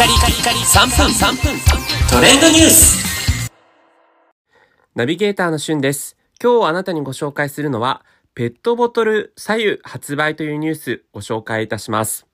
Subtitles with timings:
[0.00, 1.60] カリカリカリ3分3分
[2.10, 3.50] トレンドニュース
[4.94, 6.16] ナビゲーターのしゅんです。
[6.42, 8.02] 今日あなたにご紹介するのは、
[8.34, 12.26] ペットボトル左右発売というニュースご紹介いたします。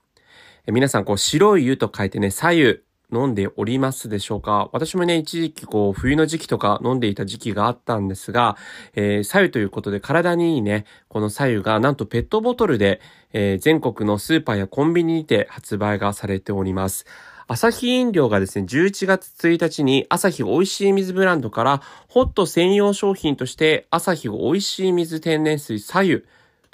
[0.68, 2.79] え皆さん、こう、白い湯と書いてね、左右
[3.12, 4.68] 飲んでおりますでしょうか？
[4.72, 8.57] 私もね、一時期こう、冬の時期とか飲んでいた時期があったんですが、
[8.95, 13.00] えー、左右ということで体にいいね、この左右がなんとペットボトルで、
[13.32, 17.07] えー全国のスーパーやコンビニにて発売がされております。
[17.49, 26.25] 朝日飲料がですね、11月1日に朝日美味しい水ブランドからホット専用商品として朝日美味しい水天然水左右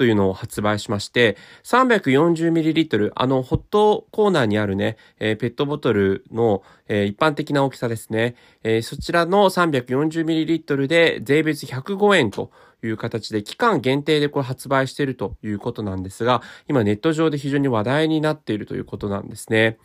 [0.02, 8.34] というのを発売しまして、340ml、あの、ホットコーナーにあるね、えーペットボトルの、えー一般的な大きさですね。
[8.65, 12.51] えーそちらの 340ml で税別105円と
[12.82, 19.78] という形で期間限定でこれ発売しているということなんですが、今ネット上で非常に話題になっているということなんですね。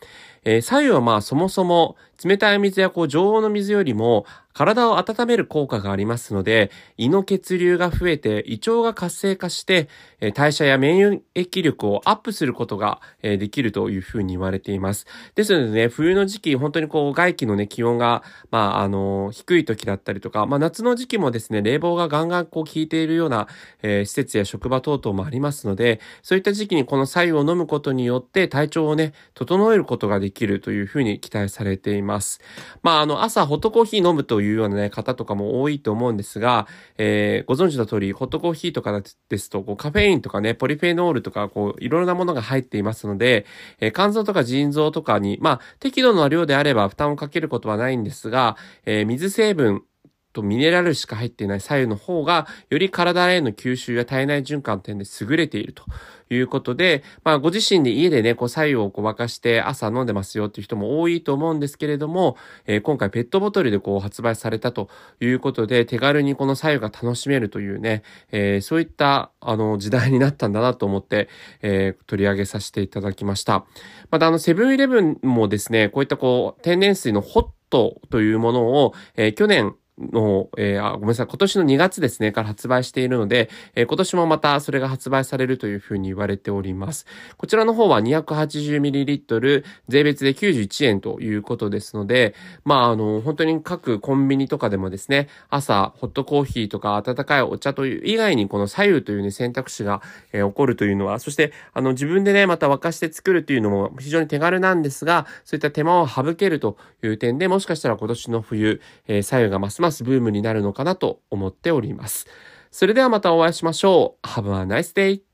[0.44, 9.88] えー左右はまあそもそも冷たい水やこう常温の水よりも体を温める効果がありますので、胃の血流が増えて胃腸が活性化して、
[10.20, 15.06] えー代謝や免疫力をアップすることが、えーできるというふうに言われています。
[15.36, 23.46] ですのでね、冬の時期、本当にこう外気のね、気温が、まあ、あの、低い時だったりとか、まあ夏の時期もですね、冷房がガンガンこう効いているような、
[23.82, 32.40] えー施設や職場等々もありますので、そういった時期にこの白湯を飲むことによって体調をね、整えることができるというふうに期待されています。
[32.82, 43.46] まあ、あの、朝ホットコーヒー飲むというようなね、方とかも多いと思うんですが、えーご存知の通り、ホットコーヒーとかですと、こうカフェインとかね、ポリフェノールとか、こう、いろいろなものが入っていますので、
[43.80, 49.82] えー肝臓とか腎臓とかに、まあ、適度な量であれば負担をかけることはないんですが、えー水成分、
[50.32, 55.84] とミネラルしか入っていない左右の方が、より体への吸収や体内循環点で優れていると
[56.30, 64.88] いうことで、まあご自身で家でね、こう左右をこう沸かして朝飲んでますよっていう人も多いと思うんですけれども、えー今回ペットボトルでこう発売されたと
[65.20, 71.28] いうことで、手軽にこの左右が楽しめるというね、えーそういったあの時代になったんだなと思って、
[71.62, 73.64] えー取り上げさせていただきました。
[74.10, 87.06] またあのセブンイレブンもですね、こういったこう天然水のホットというものを、え去年の、えーあ、ごめんなさい、今年の2月ですね、から発売しているので、えー今年もまたそれが発売されるというふうに言われております。
[87.36, 112.26] こちらの方は 280ml 税別で91円ということですので、まあ、あの、本当に各コンビニとかでもですね、朝、ホットコーヒーとか温かいお茶という以外にこの左右というね、選択肢が、えー起こるというのは、そして、あの、自分でね、また沸かして作るというのも非常に手軽なんですが、そういった手間を省けるという点で、もしかしたら今年の冬、えー左右がますますブームになるのかなと思っております。
[112.70, 114.26] それではまたお会いしましょう。
[114.26, 115.27] Have a nice day!